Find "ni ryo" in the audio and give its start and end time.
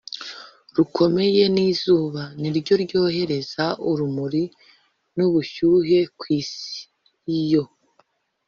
2.39-2.73